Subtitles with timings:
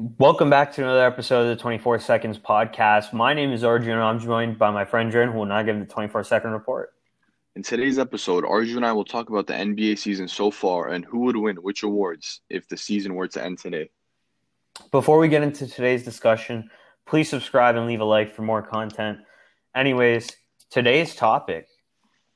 [0.00, 3.12] Welcome back to another episode of the 24 Seconds podcast.
[3.12, 5.76] My name is Arjun, and I'm joined by my friend Dren, who will now give
[5.76, 6.92] the 24 second report.
[7.56, 11.04] In today's episode, Arjun and I will talk about the NBA season so far and
[11.04, 13.90] who would win which awards if the season were to end today.
[14.92, 16.70] Before we get into today's discussion,
[17.04, 19.18] please subscribe and leave a like for more content.
[19.74, 20.30] Anyways,
[20.70, 21.66] today's topic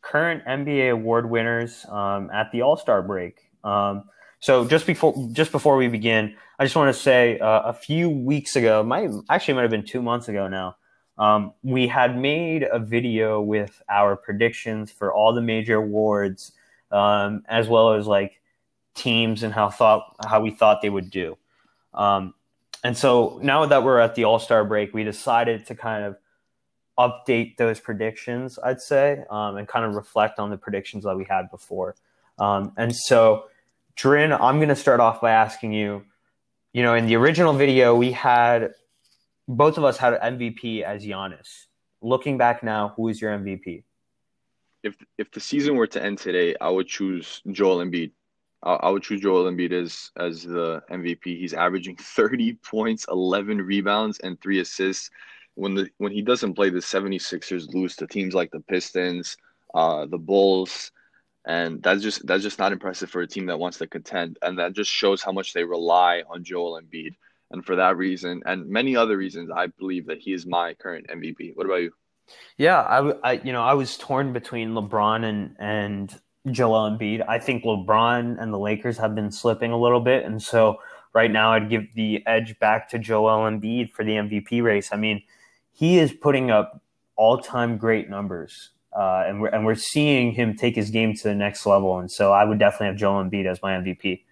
[0.01, 3.39] current NBA award winners um, at the All Star break.
[3.63, 4.03] Um,
[4.43, 8.11] so just before just before we begin, I just want to say uh, a few
[8.11, 10.77] weeks ago, might actually might have been two months ago now.
[11.17, 16.51] Um, we had made a video with our predictions for all the major awards,
[16.91, 18.41] um, as well as like
[18.97, 21.39] teams and how thought how we thought they would do.
[21.95, 22.35] Um,
[22.83, 26.17] and so now that we're at the All Star break, we decided to kind of
[26.99, 28.59] update those predictions.
[28.59, 31.95] I'd say um, and kind of reflect on the predictions that we had before.
[32.41, 33.45] Um, and so
[33.97, 36.05] Drin, I'm going to start off by asking you.
[36.73, 38.73] You know, in the original video, we had
[39.47, 41.67] both of us had MVP as Giannis.
[42.01, 43.85] Looking back now, who is your MVP?
[44.83, 48.13] If if the season were to end today, I would choose Joel Embiid.
[48.63, 51.25] I, I would choose Joel Embiid as as the MVP.
[51.25, 55.11] He's averaging 30 points, 11 rebounds, and three assists.
[55.55, 59.37] When the when he doesn't play, the 76ers lose to teams like the Pistons,
[59.75, 60.91] uh, the Bulls,
[61.45, 64.59] and that's just that's just not impressive for a team that wants to contend, and
[64.59, 67.15] that just shows how much they rely on Joel Embiid.
[67.51, 71.07] And for that reason, and many other reasons, I believe that he is my current
[71.09, 71.55] MVP.
[71.55, 71.93] What about you?
[72.57, 77.25] Yeah, I, I you know I was torn between LeBron and and Joel Embiid.
[77.29, 80.79] I think LeBron and the Lakers have been slipping a little bit, and so
[81.13, 84.91] right now I'd give the edge back to Joel Embiid for the MVP race.
[84.93, 85.23] I mean,
[85.73, 86.81] he is putting up
[87.17, 91.25] all time great numbers uh, and we're and we're seeing him take his game to
[91.25, 91.99] the next level.
[91.99, 94.23] And so I would definitely have Joel Embiid as my MVP.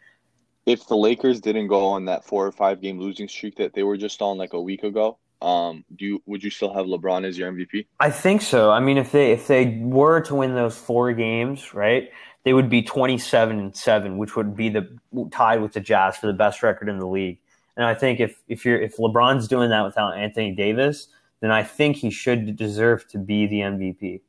[0.67, 3.83] If the Lakers didn't go on that four or five game losing streak that they
[3.83, 7.25] were just on like a week ago, um, do you would you still have LeBron
[7.25, 7.86] as your MVP?
[7.98, 8.70] I think so.
[8.70, 12.11] I mean, if they if they were to win those four games, right,
[12.45, 14.89] they would be twenty seven and seven, which would be the
[15.30, 17.39] tied with the Jazz for the best record in the league.
[17.77, 21.08] And I think if if you're if LeBron's doing that without Anthony Davis,
[21.40, 24.20] then I think he should deserve to be the MVP.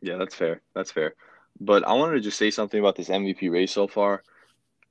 [0.00, 0.62] Yeah, that's fair.
[0.74, 1.14] That's fair.
[1.60, 4.22] But I wanted to just say something about this MVP race so far.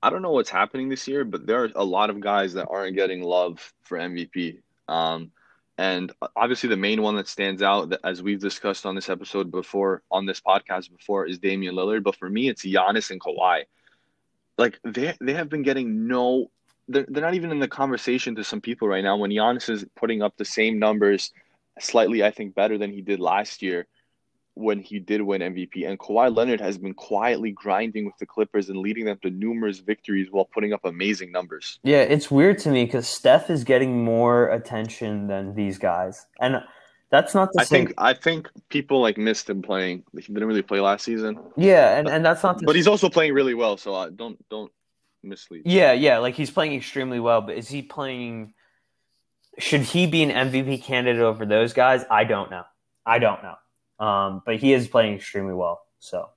[0.01, 2.67] I don't know what's happening this year, but there are a lot of guys that
[2.69, 4.59] aren't getting love for MVP.
[4.87, 5.31] Um,
[5.77, 10.03] and obviously, the main one that stands out, as we've discussed on this episode before,
[10.09, 12.03] on this podcast before, is Damian Lillard.
[12.03, 13.63] But for me, it's Giannis and Kawhi.
[14.57, 16.49] Like they they have been getting no,
[16.87, 19.17] they're they're not even in the conversation to some people right now.
[19.17, 21.33] When Giannis is putting up the same numbers,
[21.79, 23.85] slightly I think better than he did last year,
[24.55, 25.87] when he did win MVP.
[25.87, 29.79] And Kawhi Leonard has been quietly grinding with the Clippers and leading them to numerous
[29.79, 31.79] victories while putting up amazing numbers.
[31.83, 36.25] Yeah, it's weird to me because Steph is getting more attention than these guys.
[36.39, 36.63] And
[37.11, 37.85] that's not the I same.
[37.87, 40.03] think I think people like missed him playing.
[40.13, 41.37] He didn't really play last season.
[41.55, 42.61] Yeah, and, and that's not.
[42.65, 44.71] but he's also playing really well, so uh, don't don't
[45.23, 45.63] mislead.
[45.65, 47.41] Yeah, yeah, like he's playing extremely well.
[47.41, 48.53] But is he playing?
[49.59, 52.03] Should he be an MVP candidate over those guys?
[52.09, 52.63] I don't know.
[53.05, 53.55] I don't know.
[53.99, 55.81] Um, but he is playing extremely well.
[55.99, 56.29] So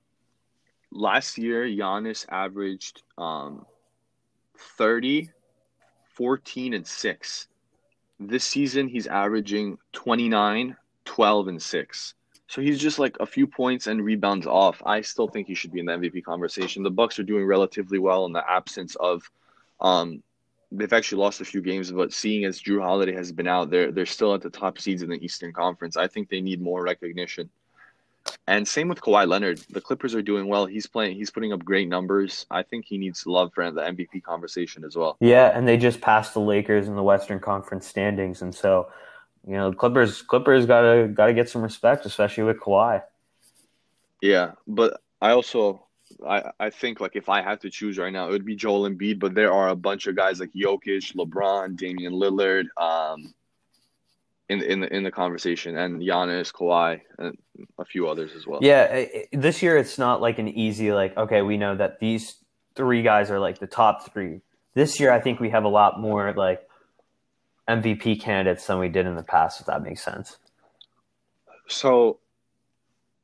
[0.91, 3.65] last year, Giannis averaged um,
[4.77, 5.29] 30,
[6.13, 7.47] 14, and 6.
[8.19, 10.75] This season, he's averaging 29,
[11.05, 12.13] 12, and 6.
[12.47, 14.81] So he's just like a few points and rebounds off.
[14.85, 16.81] I still think he should be in the MVP conversation.
[16.81, 19.21] The Bucks are doing relatively well in the absence of
[19.79, 20.23] um,
[20.71, 23.91] they've actually lost a few games, but seeing as Jrue Holiday has been out, they're
[23.91, 25.97] they're still at the top seeds in the Eastern Conference.
[25.97, 27.49] I think they need more recognition.
[28.47, 29.59] And same with Kawhi Leonard.
[29.69, 30.65] The Clippers are doing well.
[30.65, 31.15] He's playing.
[31.15, 32.45] He's putting up great numbers.
[32.51, 35.17] I think he needs love for the MVP conversation as well.
[35.19, 38.89] Yeah, and they just passed the Lakers in the Western Conference standings, and so
[39.47, 43.01] you know, Clippers Clippers gotta gotta get some respect, especially with Kawhi.
[44.21, 45.85] Yeah, but I also
[46.27, 48.89] I, I think like if I had to choose right now, it would be Joel
[48.89, 49.19] Embiid.
[49.19, 53.33] But there are a bunch of guys like Jokic, LeBron, Damian Lillard, um,
[54.49, 57.37] in in the in the conversation, and Giannis, Kawhi, and
[57.77, 58.59] a few others as well.
[58.61, 62.35] Yeah, this year it's not like an easy like okay, we know that these
[62.75, 64.41] three guys are like the top three.
[64.73, 66.67] This year, I think we have a lot more like
[67.67, 69.59] MVP candidates than we did in the past.
[69.59, 70.37] If that makes sense.
[71.67, 72.19] So.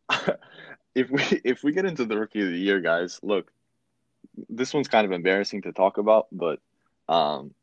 [0.96, 3.52] if we if we get into the rookie of the year, guys, look,
[4.50, 6.60] this one's kind of embarrassing to talk about, but
[7.08, 7.54] um,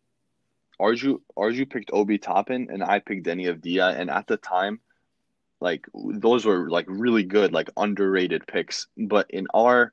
[0.81, 4.81] Arju Arju picked Obi Toppin and I picked Deni Avdija, and at the time,
[5.61, 8.87] like those were like really good, like underrated picks.
[8.97, 9.93] But in our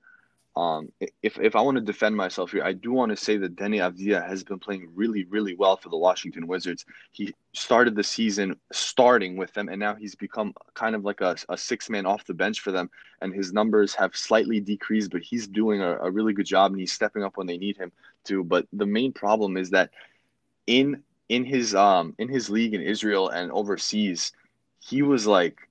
[0.56, 0.92] Um,
[1.22, 3.78] if if I want to defend myself here, I do want to say that Deni
[3.78, 6.86] Avdija has been playing really, really well for the Washington Wizards.
[7.12, 11.38] He started the season starting with them, and now he's become kind of like a,
[11.48, 12.90] a six man off the bench for them.
[13.22, 16.80] And his numbers have slightly decreased, but he's doing a, a really good job, and
[16.80, 17.92] he's stepping up when they need him
[18.26, 18.44] to.
[18.44, 19.92] But the main problem is that
[20.68, 24.34] in in his um in his league in Israel and overseas,
[24.80, 25.69] he was like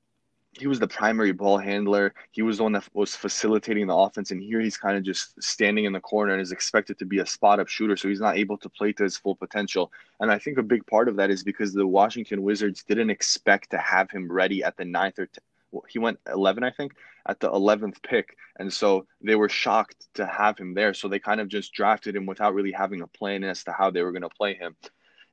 [0.52, 2.14] he was the primary ball handler.
[2.32, 5.40] He was the one that was facilitating the offense, and here he's kind of just
[5.42, 8.20] standing in the corner and is expected to be a spot up shooter, so he's
[8.20, 9.92] not able to play to his full potential.
[10.20, 13.70] And I think a big part of that is because the Washington Wizards didn't expect
[13.70, 15.40] to have him ready at the ninth or t-
[15.70, 16.92] well, he went 11, I think,
[17.26, 20.94] at the 11th pick, and so they were shocked to have him there.
[20.94, 23.90] So they kind of just drafted him without really having a plan as to how
[23.90, 24.76] they were going to play him,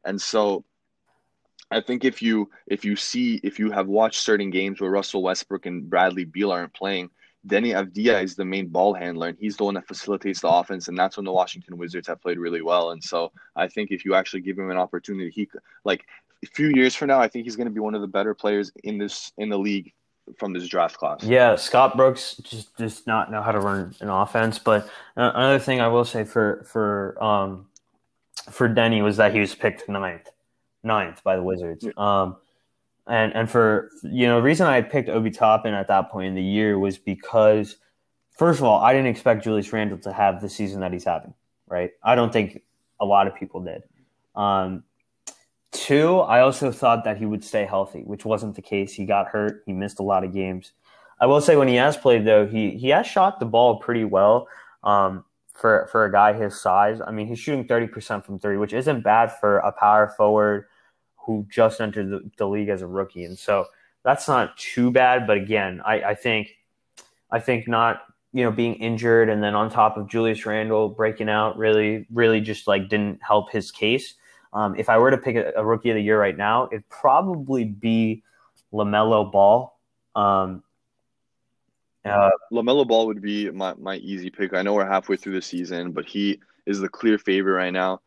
[0.04, 0.66] and so
[1.72, 5.24] I think if you if you see if you have watched certain games where Russell
[5.24, 7.10] Westbrook and Bradley Beal aren't playing,
[7.48, 10.88] Deni Avdija is the main ball handler and he's the one that facilitates the offense
[10.88, 12.92] and that's when the Washington Wizards have played really well.
[12.92, 15.50] And so I think if you actually give him an opportunity, he
[15.84, 16.06] like
[16.44, 18.34] a few years from now, I think he's going to be one of the better
[18.34, 19.92] players in this in the league
[20.38, 21.24] from this draft class.
[21.24, 24.60] Yeah, Scott Brooks just does not know how to run an offense.
[24.60, 27.68] But another thing I will say for for um
[28.52, 30.30] for Deni was that he was picked ninth
[30.86, 31.86] ninth by the Wizards.
[31.98, 32.38] Um,
[33.08, 36.36] and and for you know, the reason I picked Obi Toppin at that point in
[36.36, 37.78] the year was because,
[38.32, 41.34] first of all, I didn't expect Julius Randle to have the season that he's having.
[41.68, 41.92] Right?
[42.04, 42.62] I don't think
[43.00, 43.84] a lot of people did.
[44.36, 44.84] Um,
[45.72, 48.94] two, I also thought that he would stay healthy, which wasn't the case.
[48.94, 49.64] He got hurt.
[49.66, 50.72] He missed a lot of games.
[51.20, 54.04] I will say when he has played though, he he has shot the ball pretty
[54.04, 54.48] well.
[54.84, 58.58] Um, for for a guy his size, I mean, he's shooting thirty percent from three,
[58.58, 60.66] which isn't bad for a power forward
[61.26, 63.66] who just entered the, the league as a rookie, and so
[64.04, 65.28] that's not too bad.
[65.28, 66.56] But again, I, I think
[67.32, 68.02] I think not
[68.34, 72.42] you know being injured and then on top of Julius Randle breaking out really really
[72.42, 74.16] just like didn't help his case.
[74.54, 76.88] Um, if I were to pick a, a, rookie of the year right now, it'd
[76.88, 78.24] probably be
[78.72, 79.78] LaMelo Ball.
[80.16, 80.64] Um,
[82.06, 84.54] uh, LaMelo Ball would be my, my easy pick.
[84.54, 88.00] I know we're halfway through the season, but he is the clear favorite right now.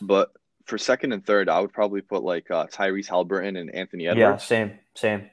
[0.00, 0.30] But
[0.66, 4.18] for second and third, I would probably put like uh, Tyrese Haliburton and Anthony Edwards.
[4.18, 5.30] Yeah, same, same,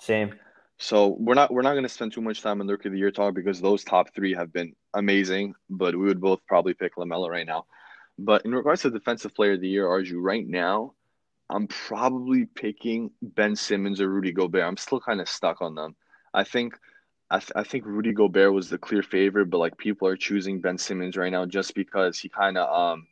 [0.00, 0.34] same.
[0.78, 2.92] So we're not we're not going to spend too much time on the rookie of
[2.92, 5.54] the year talk because those top three have been amazing.
[5.68, 7.66] But we would both probably pick LaMelo right now.
[8.18, 10.94] But in regards to defensive player of the year, Arju, right now,
[11.50, 14.64] I'm probably picking Ben Simmons or Rudy Gobert.
[14.64, 15.96] I'm still kind of stuck on them.
[16.32, 16.78] I think
[17.30, 20.60] I, th- I think Rudy Gobert was the clear favorite, but like people are choosing
[20.60, 23.06] Ben Simmons right now just because he kind of um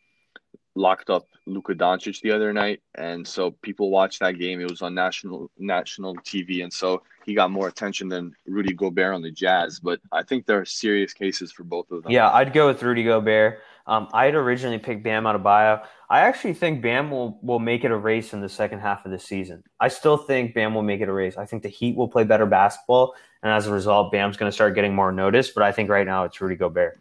[0.74, 4.60] locked up Luka Doncic the other night, and so people watched that game.
[4.60, 9.14] It was on national national TV, and so he got more attention than Rudy Gobert
[9.14, 9.80] on the Jazz.
[9.80, 12.12] But I think there are serious cases for both of them.
[12.12, 13.60] Yeah, I'd go with Rudy Gobert.
[13.86, 15.84] Um, I had originally picked Bam Adebayo.
[16.08, 19.10] I actually think Bam will, will make it a race in the second half of
[19.10, 19.62] the season.
[19.78, 21.36] I still think Bam will make it a race.
[21.36, 24.54] I think the Heat will play better basketball, and as a result, Bam's going to
[24.54, 25.50] start getting more notice.
[25.50, 26.98] But I think right now it's Rudy Gobert.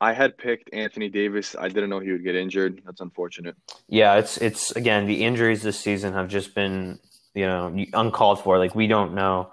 [0.00, 1.56] I had picked Anthony Davis.
[1.58, 2.82] I didn't know he would get injured.
[2.84, 3.56] That's unfortunate.
[3.88, 6.98] Yeah, it's it's again the injuries this season have just been
[7.34, 8.58] you know uncalled for.
[8.58, 9.52] Like we don't know,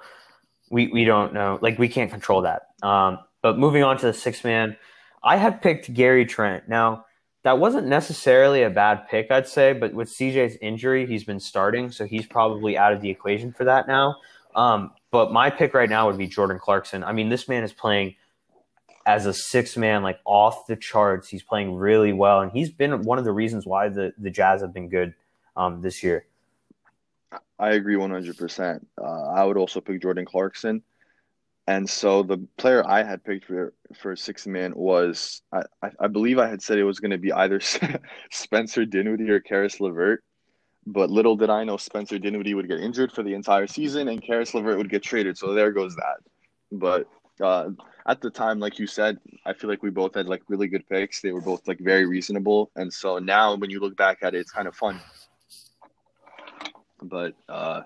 [0.69, 1.59] we we don't know.
[1.61, 2.69] Like we can't control that.
[2.81, 4.75] Um, but moving on to the six man,
[5.23, 6.67] I had picked Gary Trent.
[6.67, 7.05] Now
[7.43, 11.91] that wasn't necessarily a bad pick, I'd say, but with CJ's injury, he's been starting,
[11.91, 14.15] so he's probably out of the equation for that now.
[14.55, 17.03] Um, but my pick right now would be Jordan Clarkson.
[17.03, 18.15] I mean, this man is playing
[19.05, 21.27] as a six man, like off the charts.
[21.27, 24.61] He's playing really well, and he's been one of the reasons why the the Jazz
[24.61, 25.13] have been good
[25.55, 26.25] um, this year.
[27.59, 28.87] I agree one hundred percent.
[29.01, 30.83] Uh, I would also pick Jordan Clarkson,
[31.67, 36.39] and so the player I had picked for for six man was I, I, believe
[36.39, 37.59] I had said it was going to be either
[38.31, 40.23] Spencer Dinwiddie or Caris LeVert.
[40.85, 44.21] But little did I know Spencer Dinwiddie would get injured for the entire season and
[44.21, 45.37] Caris LeVert would get traded.
[45.37, 46.17] So there goes that.
[46.71, 47.07] But
[47.39, 47.69] uh,
[48.05, 50.87] at the time, like you said, I feel like we both had like really good
[50.89, 51.21] picks.
[51.21, 54.39] They were both like very reasonable, and so now when you look back at it,
[54.39, 54.99] it's kind of fun.
[57.01, 57.83] But uh,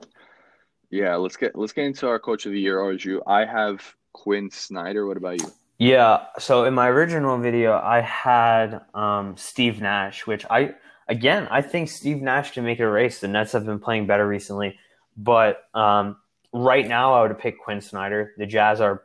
[0.89, 3.21] yeah, let's get let's get into our coach of the year, Arju.
[3.27, 3.83] I have
[4.13, 5.05] Quin Snyder.
[5.05, 5.51] What about you?
[5.79, 10.74] Yeah, so in my original video, I had um, Steve Nash, which I
[11.07, 13.19] again I think Steve Nash can make a race.
[13.19, 14.79] The Nets have been playing better recently,
[15.15, 16.17] but um,
[16.53, 18.33] right now I would pick Quin Snyder.
[18.38, 19.03] The Jazz are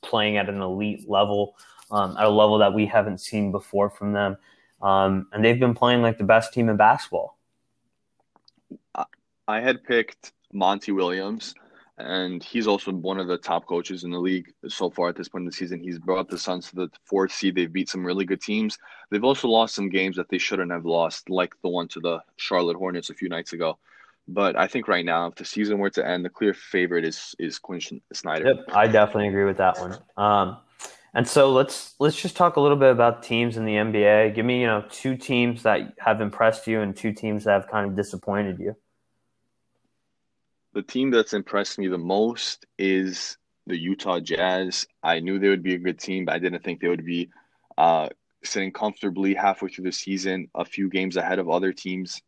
[0.00, 1.56] playing at an elite level,
[1.90, 4.36] um, at a level that we haven't seen before from them.
[4.80, 7.38] Um, and they've been playing like the best team in basketball.
[9.48, 11.54] I had picked Monty Williams,
[11.98, 15.28] and he's also one of the top coaches in the league so far at this
[15.28, 15.80] point in the season.
[15.80, 17.54] He's brought the Suns to the fourth seed.
[17.54, 18.78] They've beat some really good teams.
[19.10, 22.20] They've also lost some games that they shouldn't have lost, like the one to the
[22.36, 23.78] Charlotte Hornets a few nights ago.
[24.28, 27.34] But I think right now, if the season were to end, the clear favorite is
[27.38, 27.80] is Quin
[28.12, 28.46] Snyder.
[28.46, 29.98] Yep, I definitely agree with that one.
[30.16, 30.58] Um,
[31.14, 34.34] and so let's let's just talk a little bit about teams in the NBA.
[34.34, 37.68] Give me you know two teams that have impressed you and two teams that have
[37.68, 38.76] kind of disappointed you
[40.72, 43.36] the team that's impressed me the most is
[43.66, 44.86] the Utah Jazz.
[45.02, 47.30] I knew they would be a good team, but I didn't think they would be
[47.78, 48.08] uh,
[48.42, 52.22] sitting comfortably halfway through the season, a few games ahead of other teams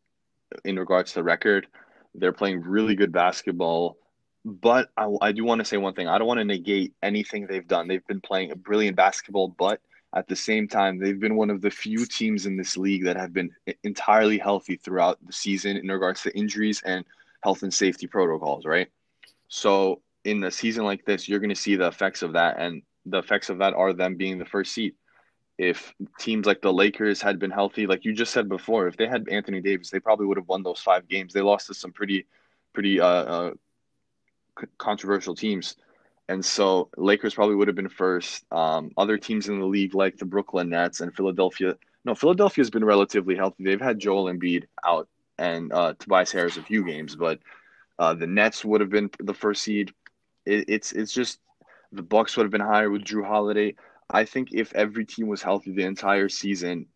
[0.64, 1.66] in regards to the record.
[2.14, 3.96] They're playing really good basketball.
[4.44, 6.06] But I, I do want to say one thing.
[6.06, 7.88] I don't want to negate anything they've done.
[7.88, 9.80] They've been playing a brilliant basketball, but
[10.14, 13.16] at the same time, they've been one of the few teams in this league that
[13.16, 13.50] have been
[13.82, 17.04] entirely healthy throughout the season in regards to injuries and–
[17.44, 18.88] health and safety protocols, right?
[19.48, 22.82] So in a season like this, you're going to see the effects of that, and
[23.04, 24.94] the effects of that are them being the first seed.
[25.56, 29.06] If teams like the Lakers had been healthy, like you just said before, if they
[29.06, 31.32] had Anthony Davis, they probably would have won those five games.
[31.32, 32.26] They lost to some pretty,
[32.72, 33.50] pretty uh, uh,
[34.78, 35.76] controversial teams,
[36.28, 38.44] and so Lakers probably would have been first.
[38.50, 42.84] Um, other teams in the league, like the Brooklyn Nets and Philadelphia, no, Philadelphia's been
[42.84, 43.64] relatively healthy.
[43.64, 45.08] They've had Joel Embiid out
[45.38, 47.40] and uh, Tobias Harris a few games, but
[47.98, 49.92] uh, the Nets would have been the first seed.
[50.44, 51.40] It, it's it's just
[51.92, 53.74] the Bucks would have been higher with Jrue Holiday.
[54.10, 56.86] I think if every team was healthy the entire season,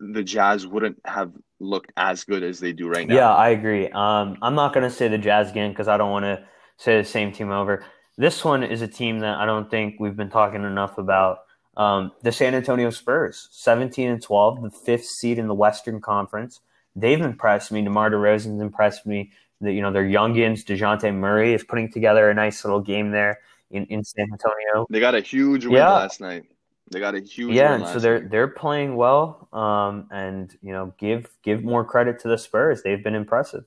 [0.00, 3.14] the Jazz wouldn't have looked as good as they do right now.
[3.14, 3.88] Yeah, I agree.
[3.88, 6.44] Um, I'm not going to say the Jazz again because I don't want to
[6.76, 7.84] say the same team over.
[8.16, 11.38] This one is a team that I don't think we've been talking enough about.
[11.76, 16.60] Um, the San Antonio Spurs, 17 and 12, the fifth seed in the Western Conference
[17.00, 17.82] they've impressed me.
[17.82, 19.32] DeMar DeRozan's impressed me.
[19.60, 23.40] The, you know, their youngins, Dejounte Murray is putting together a nice little game there
[23.70, 24.86] in, in San Antonio.
[24.90, 25.92] They got a huge win yeah.
[25.92, 26.44] last night.
[26.90, 29.48] They got a huge yeah, and so they're they're playing well.
[29.52, 32.82] Um, and you know, give give more credit to the Spurs.
[32.82, 33.64] They've been impressive.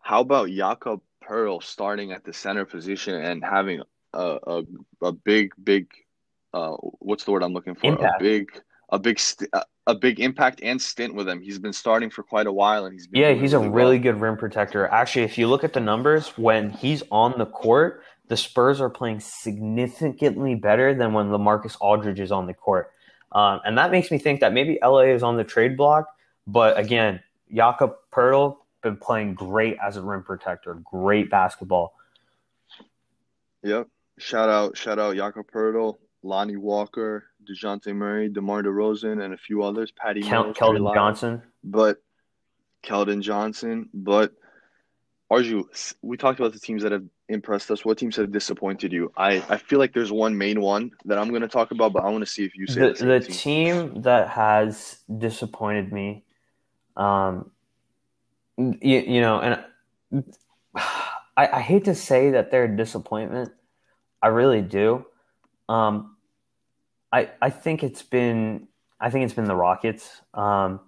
[0.00, 3.82] How about Jakob Poeltl starting at the center position and having
[4.12, 4.62] a a,
[5.02, 5.88] a big big
[6.52, 7.86] uh, what's the word I'm looking for?
[7.86, 8.20] Impact.
[8.20, 8.50] A big
[8.90, 9.50] a big st-
[9.86, 11.40] a big impact and stint with him.
[11.40, 14.02] He's been starting for quite a while, and he's yeah, he's a really well.
[14.02, 14.86] good rim protector.
[14.88, 18.88] Actually, if you look at the numbers, when he's on the court, the Spurs are
[18.88, 22.92] playing significantly better than when LaMarcus Aldridge is on the court,
[23.32, 26.06] um, and that makes me think that maybe LA is on the trade block.
[26.46, 27.20] But again,
[27.52, 31.94] Jakob Poeltl been playing great as a rim protector, great basketball.
[33.64, 33.88] Yep.
[34.18, 39.64] Shout out, shout out Jakob Poeltl, Lonnie Walker, Dejounte Murray, DeMar DeRozan, and a few
[39.64, 39.90] others.
[39.90, 42.00] Patty Kel- Mills, Keldon Johnson, but
[42.84, 43.88] Keldon Johnson.
[43.92, 44.34] But
[45.30, 47.84] Arju, we talked about the teams that have impressed us.
[47.84, 49.12] What teams have disappointed you?
[49.16, 52.02] I, I feel like there's one main one that I'm going to talk about, but
[52.02, 53.90] I want to see if you say the, the, the team.
[53.92, 54.02] team.
[54.02, 56.24] that has disappointed me.
[56.96, 57.52] Um,
[58.58, 60.24] you, you know, and
[61.36, 63.52] I, I hate to say that they're a disappointment.
[64.20, 65.06] I really do.
[65.68, 66.16] Um,
[67.12, 68.66] I I think it's been
[69.00, 70.80] I think it's been the Rockets um,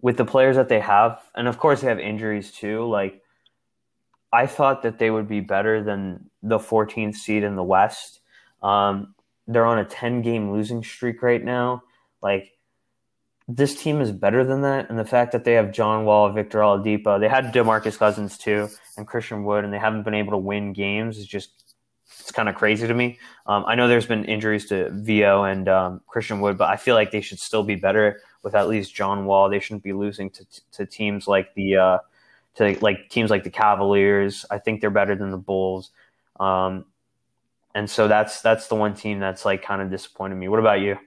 [0.00, 2.84] with the players that they have, and of course they have injuries too.
[2.86, 3.22] Like
[4.32, 8.20] I thought that they would be better than the 14th seed in the West.
[8.62, 9.14] Um,
[9.46, 11.82] they're on a 10 game losing streak right now.
[12.22, 12.52] Like
[13.48, 16.60] this team is better than that, and the fact that they have John Wall, Victor
[16.60, 20.38] Oladipo, they had DeMarcus Cousins too, and Christian Wood, and they haven't been able to
[20.38, 21.74] win games is just
[22.20, 23.18] it's kind of crazy to me.
[23.46, 26.94] Um, I know there's been injuries to Vo and um, Christian Wood, but I feel
[26.94, 29.48] like they should still be better with at least John Wall.
[29.48, 31.98] They shouldn't be losing to, to teams like the uh,
[32.56, 34.44] to like teams like the Cavaliers.
[34.50, 35.90] I think they're better than the Bulls.
[36.38, 36.84] Um,
[37.74, 40.48] and so that's that's the one team that's like kind of disappointed me.
[40.48, 40.98] What about you?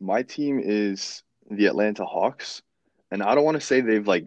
[0.00, 2.62] My team is the Atlanta Hawks,
[3.10, 4.26] and I don't want to say they've like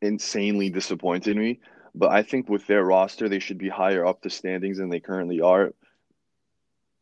[0.00, 1.60] insanely disappointed me,
[1.94, 5.00] but I think with their roster, they should be higher up the standings than they
[5.00, 5.72] currently are.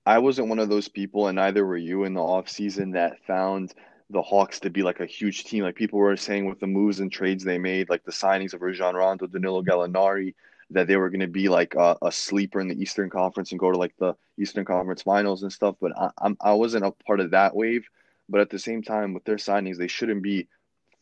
[0.04, 3.72] I wasn't one of those people, and neither were you in the offseason that found
[4.10, 5.64] the Hawks to be like a huge team.
[5.64, 8.62] Like people were saying with the moves and trades they made, like the signings of
[8.62, 10.34] Rajon Rondo, Danilo Gallinari,
[10.70, 13.60] that they were going to be like a, a, sleeper in the Eastern Conference and
[13.60, 15.76] go to like the Eastern Conference Finals and stuff.
[15.80, 17.86] But I, I'm I wasn't a part of that wave.
[18.28, 20.48] But at the same time, with their signings, they shouldn't be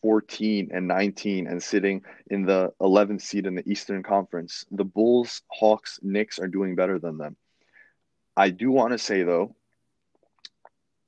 [0.01, 4.65] 14 and 19 and sitting in the 11th seed in the Eastern Conference.
[4.71, 7.37] The Bulls, Hawks, Knicks are doing better than them.
[8.35, 9.55] I do want to say, though,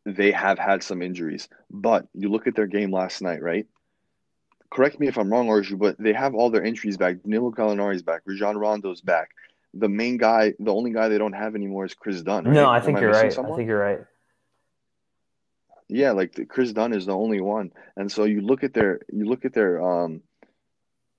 [0.06, 3.68] they have had some injuries, but you look at their game last night, right?
[4.74, 7.22] correct me if I'm wrong, Arju, but they have all their entries back.
[7.22, 8.22] Danilo Gallinari's back.
[8.26, 9.30] Rajon Rondo's back.
[9.76, 12.46] The main guy, the only guy they don't have anymore is Kris Dunn.
[12.46, 12.54] Right?
[12.54, 13.34] No, I think Am you're missing right.
[13.34, 13.54] someone?
[13.54, 14.00] I think you're right.
[15.88, 17.72] Yeah, like the, Kris Dunn is the only one.
[17.96, 20.22] And so you look at their you look at their um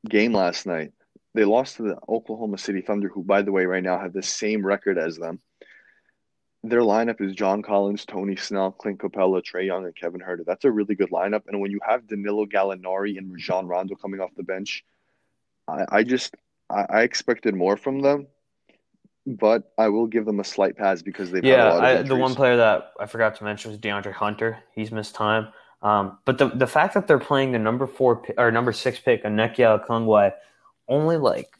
[0.09, 0.93] game last night.
[1.35, 4.23] They lost to the Oklahoma City Thunder, who by the way right now have the
[4.23, 5.41] same record as them.
[6.64, 10.47] Their lineup is John Collins, Tony Snell, Clint Capela, Trae Young, and Kevin Huerter.
[10.47, 11.42] That's a really good lineup.
[11.47, 14.83] And when you have Danilo Gallinari and Rajon Rondo coming off the bench,
[15.68, 16.35] I, I just
[16.71, 18.28] I, I expected more from them.
[19.26, 22.16] But I will give them a slight pass because they've Yeah, lot of I, the
[22.16, 24.59] one player that I forgot to mention was DeAndre Hunter.
[24.75, 25.49] He's missed time.
[25.83, 29.23] Um, but the the fact that they're playing the number four or number six pick,
[29.25, 30.33] Onyeka Okongwu,
[30.88, 31.50] only like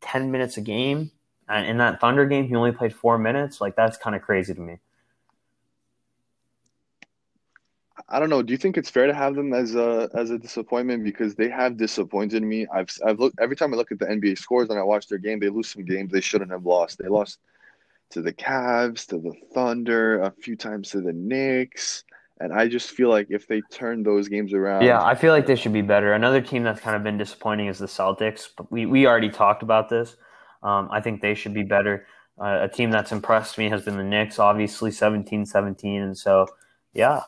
[0.00, 1.10] ten minutes a game,
[1.48, 3.60] and in that Thunder game, he only played four minutes.
[3.60, 4.78] Like that's kind of crazy to me.
[8.08, 8.42] I don't know.
[8.42, 11.48] Do you think it's fair to have them as a as a disappointment because they
[11.48, 12.66] have disappointed me?
[12.72, 15.18] I've I've looked every time I look at the NBA scores and I watch their
[15.18, 16.98] game, they lose some games they shouldn't have lost.
[16.98, 17.38] They lost
[18.10, 22.04] to the Cavs, to the Thunder, a few times to the Knicks,
[22.40, 25.46] and I just feel like if they turn those games around, Yeah, I feel like
[25.46, 26.12] they should be better.
[26.12, 29.62] Another team that's kind of been disappointing is the Celtics, but we, we already talked
[29.62, 30.16] about this.
[30.64, 32.06] Um, I think they should be better.
[32.40, 36.02] Uh, a team that's impressed me has been the Knicks, obviously 17 17.
[36.02, 36.48] And so,
[36.92, 37.20] yeah.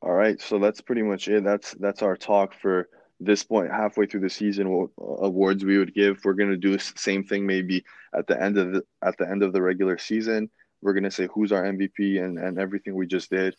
[0.00, 1.44] All right, so that's pretty much it.
[1.44, 3.70] That's that's our talk for this point.
[3.70, 6.24] Halfway through the season, what awards we would give.
[6.24, 7.84] We're gonna do the same thing maybe
[8.14, 10.48] at the end of the at the end of the regular season.
[10.80, 13.56] We're gonna say who's our MVP and and everything we just did.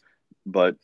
[0.48, 0.78] But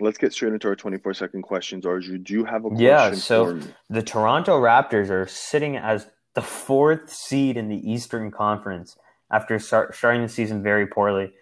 [0.00, 1.84] let's get straight into our twenty four second questions.
[1.84, 3.60] Arju, do you have a question Yeah, so-?
[3.90, 8.96] The Toronto Raptors are sitting as the fourth seed in the Eastern Conference
[9.30, 11.32] after start, starting the season very poorly.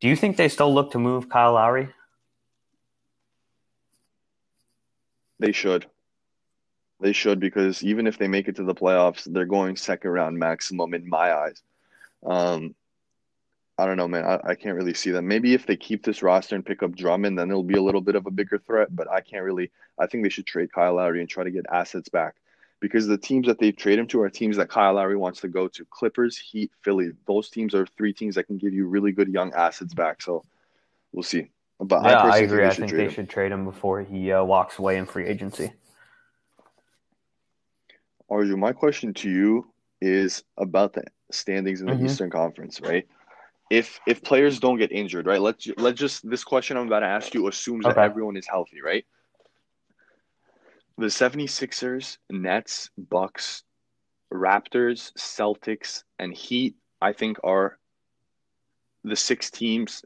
[0.00, 1.88] Do you think they still look to move Kyle Lowry?
[5.40, 5.86] They should.
[7.00, 10.36] They should because even if they make it to the playoffs, they're going second round
[10.36, 11.62] maximum in my eyes.
[12.24, 12.74] Um,
[13.78, 14.24] I don't know, man.
[14.24, 15.28] I, I can't really see them.
[15.28, 18.00] Maybe if they keep this roster and pick up Drummond, then it'll be a little
[18.00, 18.94] bit of a bigger threat.
[18.94, 19.70] But I can't really.
[19.98, 22.34] I think they should trade Kyle Lowry and try to get assets back
[22.80, 25.48] because the teams that they trade him to are teams that Kyle Lowry wants to
[25.48, 25.84] go to.
[25.90, 27.12] Clippers, Heat, Philly.
[27.26, 30.22] Those teams are three teams that can give you really good young assets back.
[30.22, 30.44] So
[31.12, 31.46] we'll see.
[31.80, 32.66] But yeah, I, personally agree.
[32.66, 33.10] I think they him.
[33.10, 35.72] should trade him before he uh, walks away in free agency.
[38.28, 42.04] Arju, my question to you is about the standings in the Mhm.
[42.04, 43.06] Eastern Conference, right?
[43.70, 45.40] If if players don't get injured, right?
[45.40, 48.80] Let's let's just this question I'm about to ask you assumes that everyone is healthy,
[48.80, 49.04] right?
[50.96, 53.62] The 76ers, Nets, Bucks,
[54.32, 57.78] Raptors, Celtics, and Heat, I think are
[59.04, 60.04] the six teams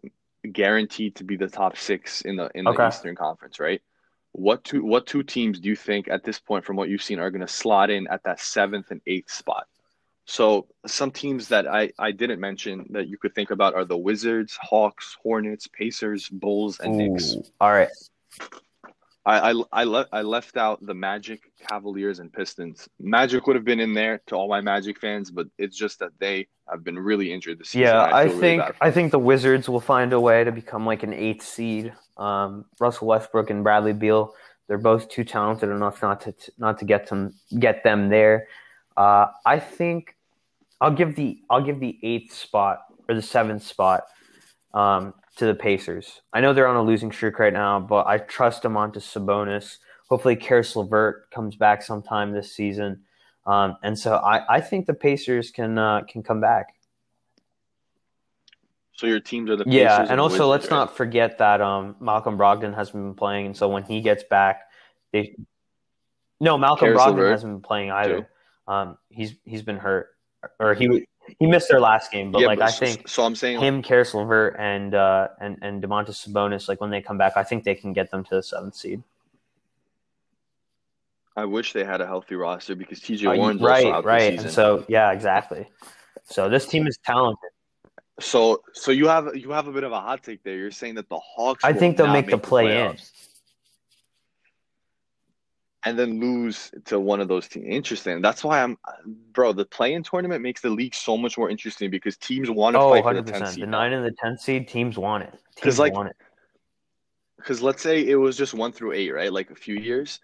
[0.50, 2.88] guaranteed to be the top six in the in the Okay.
[2.88, 3.80] Eastern Conference, right?
[4.32, 7.20] What two what two teams do you think at this point, from what you've seen,
[7.20, 9.68] are going to slot in at that seventh and eighth spot?
[10.24, 13.96] So some teams that I I didn't mention that you could think about are the
[13.96, 17.36] Wizards, Hawks, Hornets, Pacers, Bulls, and Knicks.
[17.60, 17.88] All right.
[19.24, 22.88] I I I, le- I left out the Magic, Cavaliers, and Pistons.
[23.00, 26.10] Magic would have been in there to all my Magic fans, but it's just that
[26.18, 27.88] they have been really injured this season.
[27.88, 28.76] Yeah, and I feel really think.
[28.80, 31.92] I think the Wizards will find a way to become like an eighth seed.
[32.16, 34.34] Um, Russell Westbrook and Bradley Beal,
[34.68, 38.48] they're both too talented enough not to not to get them get them there.
[38.96, 40.16] Uh, I think
[40.80, 44.04] I'll give the I'll give the eighth spot or the seventh spot
[44.74, 46.20] um, to the Pacers.
[46.32, 49.78] I know they're on a losing streak right now, but I trust them onto Sabonis.
[50.08, 53.02] Hopefully, Caris LeVert comes back sometime this season,
[53.46, 56.74] um, and so I, I think the Pacers can uh, can come back.
[58.94, 60.76] so your teams are the Yeah, Pacers and also Wizards, let's right?
[60.76, 64.62] not forget that um, Malcolm Brogdon hasn't been playing, and so when he gets back,
[65.12, 65.34] they
[66.40, 68.20] no Malcolm Caris Brogdon LeVert, hasn't been playing either.
[68.22, 68.26] too.
[68.68, 70.08] Um, he's he's been hurt,
[70.58, 71.06] or he
[71.38, 72.30] he missed their last game.
[72.32, 73.24] But Yeah, like but I think so.
[73.24, 77.18] I'm saying him, Caris LeVert, and uh, and and Domantas Sabonis, like when they come
[77.18, 79.02] back, I think they can get them to the seventh seed.
[81.36, 84.18] I wish they had a healthy roster because TJ Uh, Warren's right, also out right.
[84.18, 84.50] this And season.
[84.52, 85.66] so yeah, exactly.
[86.24, 87.50] So this team is talented.
[88.20, 90.56] So, so you have you have a bit of a hot take there.
[90.56, 91.64] You're saying that the Hawks.
[91.64, 92.96] I think they'll not make the play in.
[95.84, 97.66] And then lose to one of those teams.
[97.68, 98.20] Interesting.
[98.22, 98.78] That's why I'm,
[99.32, 99.52] bro.
[99.52, 102.90] The play-in tournament makes the league so much more interesting because teams want to Oh,
[102.90, 103.46] fight for the 10th percent.
[103.46, 103.68] The seed.
[103.68, 105.34] nine and the tenth seed teams want it.
[105.56, 106.16] Teams like, want it.
[107.36, 109.32] Because let's say it was just one through eight, right?
[109.32, 110.20] Like a few years,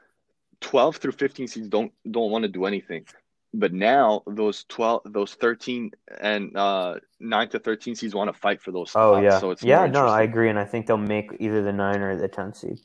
[0.60, 3.04] twelve through fifteen seeds don't don't want to do anything.
[3.52, 5.90] But now those twelve, those thirteen,
[6.20, 9.16] and uh, nine to thirteen seeds want to fight for those spots.
[9.16, 9.86] Oh yeah, So it's yeah.
[9.86, 12.78] No, I agree, and I think they'll make either the nine or the ten seed.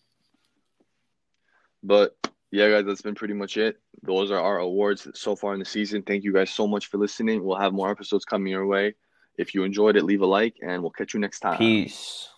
[1.83, 2.15] But
[2.53, 3.79] yeah, guys, that's been pretty much it.
[4.03, 6.03] Those are our awards so far in the season.
[6.03, 7.43] Thank you guys so much for listening.
[7.43, 8.93] We'll have more episodes coming your way.
[9.39, 11.57] If you enjoyed it, leave a like, and we'll catch you next time.
[11.57, 12.29] Peace.